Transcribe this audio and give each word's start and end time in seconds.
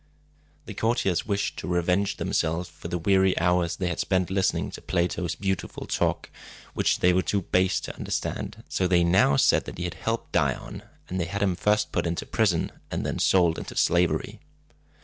The 0.65 0.73
courtiers 0.73 1.27
wished 1.27 1.57
to 1.57 1.67
revenge 1.67 2.17
themselves 2.17 2.67
for 2.67 2.87
the 2.87 2.97
weary 2.97 3.39
hours 3.39 3.75
they 3.75 3.85
had 3.87 3.99
spent 3.99 4.31
listening 4.31 4.71
to 4.71 4.81
Plato's 4.81 5.35
beautiful 5.35 5.85
talk, 5.85 6.31
which 6.73 7.01
they 7.01 7.13
were 7.13 7.21
too 7.21 7.43
base 7.43 7.79
to 7.81 7.95
understand, 7.95 8.63
so 8.67 8.87
they 8.87 9.03
now 9.03 9.35
said 9.35 9.65
that 9.65 9.77
he 9.77 9.83
had 9.83 9.93
helped 9.93 10.31
Dion; 10.31 10.81
and 11.07 11.19
they 11.21 11.25
had 11.25 11.43
him 11.43 11.55
first 11.55 11.91
put 11.91 12.07
into 12.07 12.25
prison, 12.25 12.71
and 12.89 13.05
then 13.05 13.19
sold 13.19 13.59
into 13.59 13.75
slavery. 13.77 14.39